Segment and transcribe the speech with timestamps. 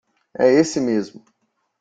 [0.35, 1.23] É esse mesmo.